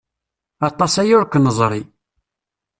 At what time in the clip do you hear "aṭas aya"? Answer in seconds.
0.67-1.13